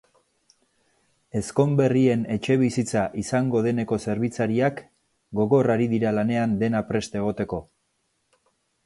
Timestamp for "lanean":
6.17-6.57